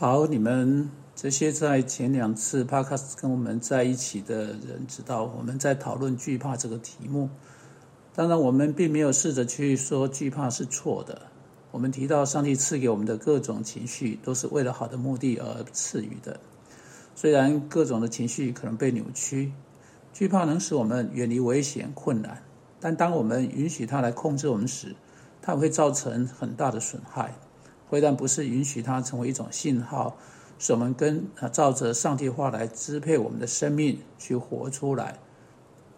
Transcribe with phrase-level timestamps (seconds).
[0.00, 7.28] 好，你们这些在前两次 podcast 跟我们在一起的人知道，我们在讨论惧怕这个题目。
[8.14, 11.22] 当然，我们并没有试着去说惧怕是错的。
[11.72, 16.38] 我们提到上帝赐给我们的各种情绪，都是为了好的目的而赐予的。
[17.16, 19.52] 虽然各种的情绪可能被扭曲，
[20.12, 22.40] 惧怕能使我们远离危险困难，
[22.78, 24.94] 但当我们允许它来控制我们时，
[25.42, 27.34] 它会造成很大的损害。
[27.90, 30.16] 非但不是允许它成为一种信号，
[30.58, 35.18] 使我们跟啊照着上帝话来支配我们的生命去活出来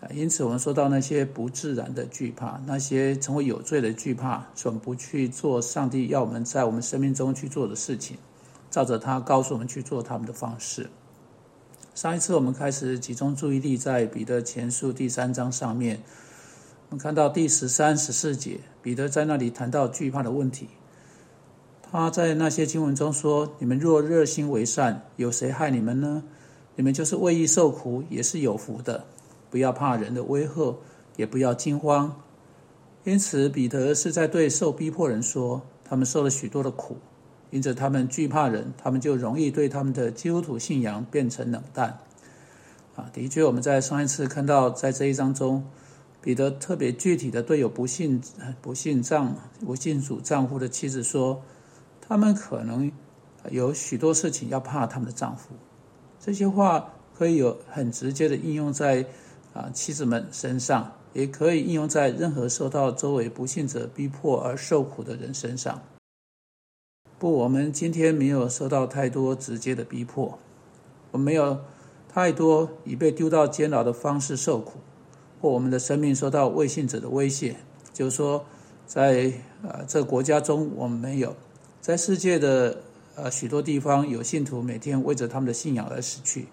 [0.00, 0.08] 啊。
[0.14, 8.16] 因此，我们说到那些不自然的惧怕，那些成为有罪的惧怕，使我们不去做上帝要我们在我们生命中去做的事情，
[8.70, 10.88] 照着他告诉我们去做他们的方式。
[11.94, 16.00] 上一次我们开始集中注意力在彼得前书第三章上面，
[16.88, 20.68] 我们看到第十三、十四节，彼得在那里谈到惧怕的问题。
[21.92, 26.22] 他在那些经文中说：“你们若热心为善，有谁害你们呢？
[26.74, 29.04] 你们就是为义受苦，也是有福的。
[29.50, 30.78] 不要怕人的威吓，
[31.16, 32.16] 也不要惊慌。”
[33.04, 36.96] 因此，彼得是在对受逼迫人说：“他们受了许多的苦，
[37.50, 41.98] 因着他们惧怕人，他们就容易对他们的基督徒信仰变成冷淡。”
[42.96, 45.62] 啊，的确，我们在上一次看到，在这一章中，
[46.22, 48.18] 彼得特别具体的对有不信、
[48.62, 51.42] 不信丈、不信主丈夫的妻子说。
[52.06, 52.90] 他们可能
[53.50, 55.54] 有许多事情要怕他们的丈夫，
[56.20, 59.06] 这些话可以有很直接的应用在
[59.54, 65.80] 啊妻子们身上，也可以应用在任何受到周围不幸者逼迫而受苦的人身上。
[67.18, 70.38] 不，我们今天没有受到太多直接的逼迫，
[71.12, 71.60] 我们没有
[72.08, 74.80] 太多以被丢到监牢的方式受苦，
[75.40, 77.56] 或我们的生命受到未信者的威胁。
[77.92, 78.44] 就是说，
[78.86, 81.36] 在啊这个国家中，我们没有。
[81.82, 82.78] 在世界的
[83.16, 86.46] 呃许多地方，有信徒每天为着他们的信仰而死去。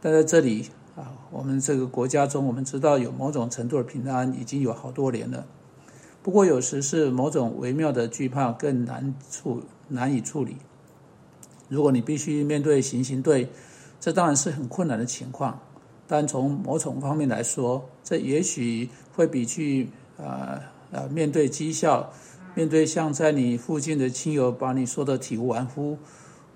[0.00, 5.44] 但在这里啊，我们这个国家中，我们知道有某种程度的平安，已经有好多年了。
[6.22, 10.56] 不过有时是某种微妙的惧怕更难处难以处理。
[11.68, 13.48] 如果你必须面对行刑队，
[13.98, 15.58] 这当然是很困难的情况。
[16.06, 20.62] 但从某种方面来说，这也许会比去啊
[20.92, 22.08] 啊面对讥笑。
[22.54, 25.98] 面对像在你附近的亲友把你说的体无完肤，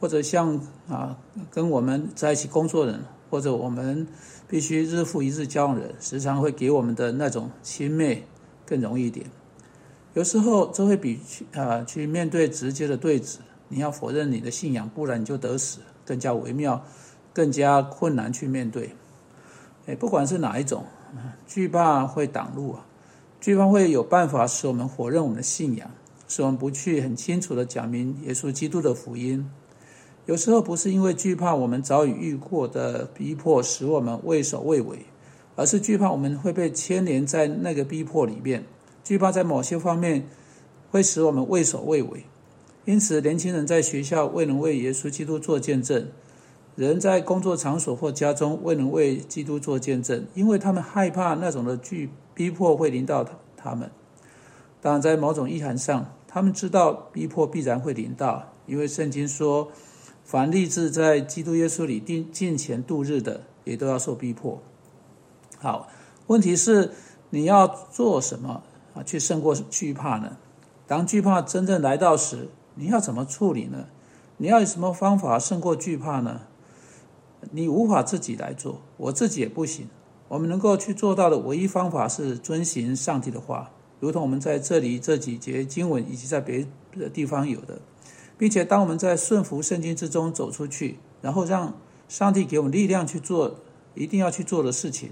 [0.00, 0.58] 或者像
[0.88, 1.18] 啊
[1.50, 4.06] 跟我们在一起工作人，或者我们
[4.48, 8.26] 必须日复一日交往人，时常会给我们的那种亲妹
[8.64, 9.26] 更容易一点。
[10.14, 13.36] 有时候这会比去啊去面对直接的对峙，
[13.68, 16.84] 你要否认你的信仰，不然你就得死，更加微妙，
[17.34, 18.94] 更加困难去面对。
[19.86, 20.84] 哎，不管是哪一种，
[21.46, 22.86] 惧怕会挡路啊。
[23.42, 25.90] 惧怕会有办法使我们否认我们的信仰，
[26.28, 29.44] 使我们不去很清楚的讲明耶稣基督的福音。
[30.26, 34.96] 有时候不是因为惧怕我们早已遇过的逼迫使我们畏首畏尾，
[35.56, 38.64] 而是惧怕我们会被牵连在那个逼迫里面，
[39.02, 40.24] 惧怕在某些方面
[40.92, 42.24] 会使我们畏首畏尾。
[42.84, 46.06] 因此，年轻人在学校未能为耶稣基督做见证，
[46.76, 52.08] 人在工作场所或家中未能为基督做见证，因为他们害怕那种的惧。
[52.42, 53.88] 逼迫会临到他他们，
[54.80, 59.70] 当然在某种意涵上，他们知道逼迫必然会临到，因为圣经说，
[60.24, 64.60] 凡立志在基督耶稣里定进前度日的，也都要受逼迫。
[65.60, 65.86] 好，
[66.26, 66.90] 问题是
[67.30, 68.64] 你要做什么
[68.94, 69.04] 啊？
[69.04, 70.36] 去胜过惧怕呢？
[70.88, 73.86] 当惧怕真正来到时，你要怎么处理呢？
[74.38, 76.40] 你要有什么方法胜过惧怕呢？
[77.52, 79.86] 你无法自己来做，我自己也不行。
[80.32, 83.70] 我们能够去做到的唯一方法是遵循上帝的话，
[84.00, 86.66] 如同我们在这里这几节经文以及在别
[86.96, 87.78] 的地方有的，
[88.38, 91.74] 并且当我们在顺服圣经之中走出去，然后让
[92.08, 93.58] 上帝给我们力量去做
[93.94, 95.10] 一定要去做的事情，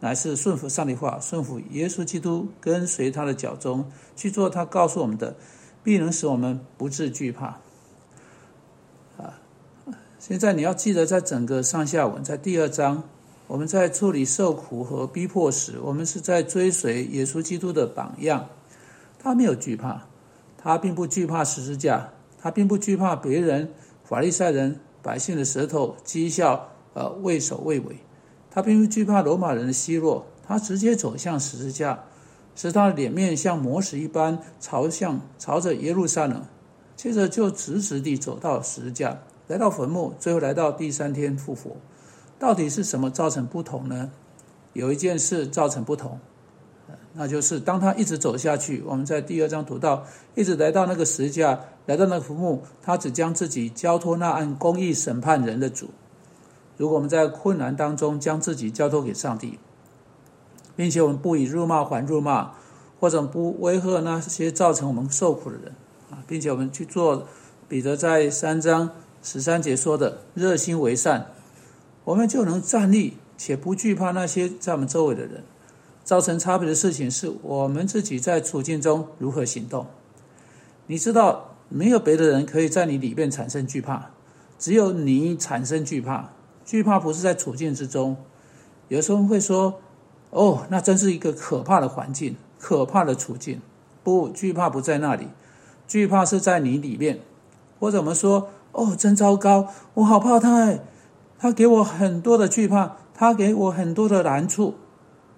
[0.00, 3.84] 乃是顺服上帝话，顺服耶稣基督，跟随他的脚中
[4.16, 5.36] 去做他告诉我们的，
[5.84, 7.58] 必能使我们不致惧怕。
[9.18, 9.38] 啊，
[10.18, 13.04] 现在你要记得，在整个上下文，在第二章。
[13.52, 18.48] 我们在处理受苦和逼迫时，我们是在追随耶稣基督的榜样。
[19.18, 20.06] 他没有惧怕，
[20.56, 22.08] 他并不惧怕十字架，
[22.38, 23.70] 他并不惧怕别人、
[24.04, 27.98] 法利赛人、百姓的舌头讥笑，呃，畏首畏尾。
[28.50, 32.04] 他并不惧怕罗马人的奚落，他直接走向十字架，
[32.56, 36.42] 使他的脸面像磨石一般朝向朝着耶路撒冷，
[36.96, 41.76] 接着就直直地走到十字架，来到坟墓，最后来到第三天复活。
[42.42, 44.10] 到底是什么造成不同呢？
[44.72, 46.18] 有一件事造成不同，
[47.12, 50.04] 那就是当他一直走下去，我们在第二章读到，
[50.34, 55.90] 一直来到那个十字架，来到那个坟墓，他只将自己交托那按公义审判人的主。
[56.76, 59.60] 如果我们在困难当中将自己交托给上帝，
[60.74, 62.50] 并且我们不以辱骂还辱骂，
[62.98, 65.72] 或者不威吓那些造成我们受苦的人
[66.10, 67.28] 啊，并且我们去做
[67.68, 68.90] 彼得在三章
[69.22, 71.28] 十三节说的热心为善，
[72.04, 75.44] 我们就能站立且不惧怕那些在我们周围的人。
[76.04, 79.86] 造成差别的事情是我们自己在处境中如何行动。
[80.88, 84.10] 你知道，没有别的人可以在你里面产生惧怕，
[84.58, 86.30] 只有你产生惧怕。
[86.64, 88.16] 惧怕不是在处境之中。
[88.88, 89.80] 有时候会说
[90.30, 93.60] ：“哦，那真是一个可怕的环境，可怕的处境。”
[94.02, 95.28] 不，惧怕不在那里，
[95.86, 97.20] 惧怕是在你里面。
[97.78, 100.76] 或者我们说：“哦，真糟糕，我好怕他，
[101.42, 104.74] 他给我很多的惧怕，他给我很多的难处。”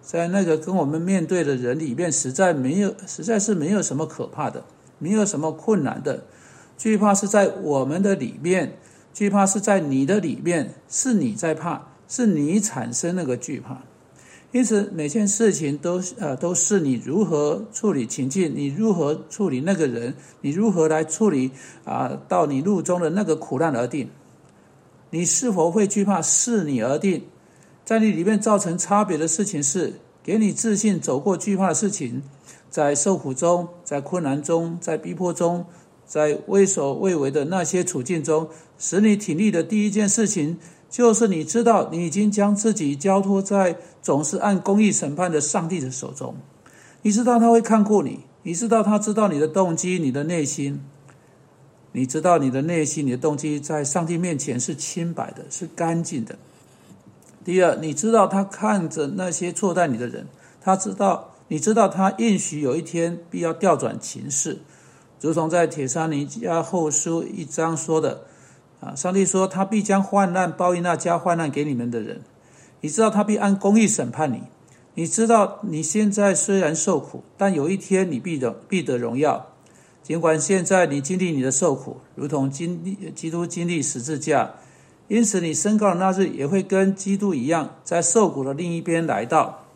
[0.00, 4.64] 在那个跟我们面对的人里面，实在没有，实在是没有什么可怕的，
[4.98, 6.24] 没有什么困难的。
[6.78, 8.78] 惧怕是在我们的里面，
[9.12, 13.82] 惧怕是在你的里面，是你在怕，是你产生那个惧怕。
[14.52, 21.50] 因此，每件事情都呃都是你如何处理情境，你如何处理那个人，你如何来处理
[21.84, 24.08] 啊，到你路中的那个苦难而定。
[25.10, 27.24] 你是否会惧怕，视你而定。
[27.84, 32.22] 在你里面造成差别的事情是，给你自信走过惧怕的事情，
[32.70, 35.66] 在受苦中，在困难中，在逼迫中，
[36.06, 38.48] 在畏首畏尾的那些处境中，
[38.78, 40.58] 使你挺立的第一件事情，
[40.88, 46.36] 就是你知道你已经将自己交托在总是按公义审判的上帝的手中，
[47.02, 50.80] 你知道他会看顾你，你知道他知道你的动机，你的内心，
[51.92, 56.36] 你知道你的内心，你的动机在上帝面前是清白的，是干净的。
[57.44, 60.26] 第二，你知道他看着那些错待你的人，
[60.60, 64.58] 他知道，你知道他应许有一天必要调转情势，
[65.20, 68.22] 如同在铁沙尼加后书一章说的，
[68.80, 72.20] 啊，上帝说他必将患难报应那加患难给你们的人，
[72.82, 74.42] 你知道他必按公义审判你，
[74.94, 79.49] 你知道你现在虽然受苦，但有一天你必得必得荣耀，
[80.10, 84.54] 尽管现在你经历你的受苦，如同经历基督经历十字架。
[85.06, 89.66] 因此，你升高的那日也会跟基督一样，在受苦的另一边来到。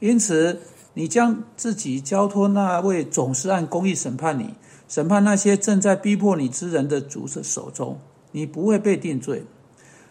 [0.00, 0.62] 因此，
[0.94, 4.54] 你将自己交托那位总是按公义审判你、
[4.88, 7.98] 审判那些正在逼迫你之人的主的手中，
[8.32, 9.44] 你不会被定罪。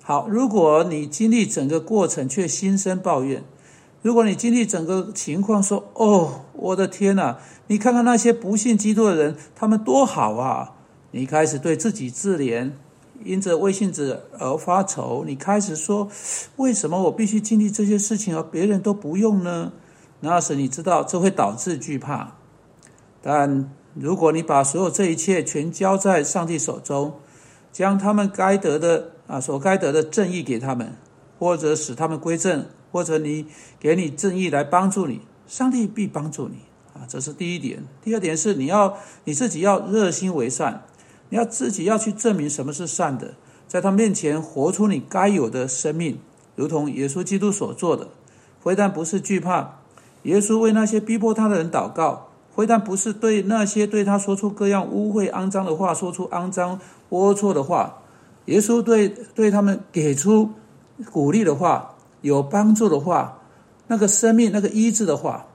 [0.00, 3.42] 好，如果你经历整个过程却心生抱怨，
[4.02, 7.38] 如果你经历整个情况说：“哦，我的天哪！
[7.66, 10.72] 你看看那些不信基督的人，他们多好啊！”
[11.12, 12.72] 你开始对自己自怜。
[13.22, 16.08] 因着微信子而发愁，你开始说
[16.56, 19.72] ：“为什么我必须经历这些事情，而别人都不用呢？”
[20.20, 22.36] 那时你知道这会导致惧怕。
[23.20, 27.12] 但如果你把所有这一切全交在上帝手中，
[27.70, 30.94] 将他们该得的啊所该得的正义给他们，
[31.38, 33.46] 或者使他们归正，或者你
[33.78, 36.56] 给你正义来帮助你，上帝必帮助你
[36.94, 37.06] 啊！
[37.08, 37.84] 这是第一点。
[38.02, 40.84] 第二点是你要你自己要热心为善。
[41.32, 43.34] 你要自己要去证明什么是善的，
[43.68, 46.18] 在他面前活出你该有的生命，
[46.56, 48.08] 如同耶稣基督所做的。
[48.60, 49.78] 非但不是惧怕，
[50.24, 58.02] 耶稣为那些逼迫他的人祷告；非但不是对那些对他说出各样污秽肮脏的话，说出肮脏龌龊的话，
[58.46, 60.50] 耶稣对对他们给出
[61.12, 63.42] 鼓励的话，有帮助的话，
[63.86, 65.46] 那个生命那个医治的话。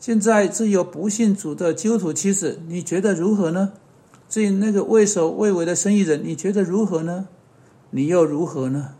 [0.00, 3.72] 现在只有不信主的基督徒妻子，你觉得如何呢？
[4.28, 7.26] 至于那个畏首畏尾的生意人，你觉得如何呢？
[7.90, 8.94] 你又如何呢？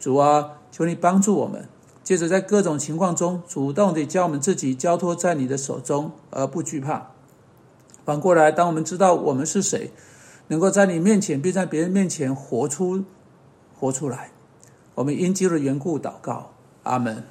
[0.00, 1.68] 主啊，求你帮助我们，
[2.02, 7.10] 接着在各种情况中主动地将我们自己交托在你的手中，而不惧怕。
[8.06, 9.90] 反过来，当我们知道我们是谁，
[10.46, 13.04] 能够在你面前，并在别人面前活出、
[13.78, 14.30] 活出来。
[14.98, 16.50] 我们因基督的缘故祷告，
[16.82, 17.22] 阿门。